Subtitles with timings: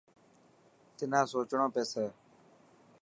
[0.97, 2.05] تنان سوچڻو پيسي.